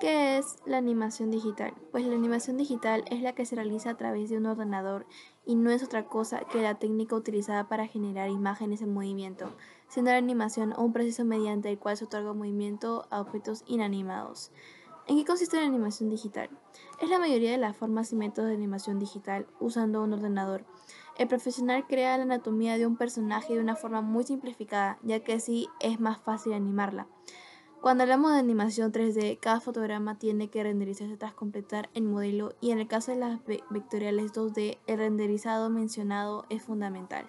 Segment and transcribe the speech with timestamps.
[0.00, 1.74] ¿Qué es la animación digital?
[1.90, 5.06] Pues la animación digital es la que se realiza a través de un ordenador
[5.44, 9.50] y no es otra cosa que la técnica utilizada para generar imágenes en movimiento,
[9.88, 14.52] siendo la animación un proceso mediante el cual se otorga movimiento a objetos inanimados.
[15.08, 16.48] ¿En qué consiste la animación digital?
[17.02, 20.64] Es la mayoría de las formas y métodos de animación digital usando un ordenador.
[21.16, 25.32] El profesional crea la anatomía de un personaje de una forma muy simplificada, ya que
[25.32, 27.08] así es más fácil animarla.
[27.80, 32.72] Cuando hablamos de animación 3D, cada fotograma tiene que renderizarse tras completar el modelo y
[32.72, 37.26] en el caso de las vectoriales 2D, el renderizado mencionado es fundamental.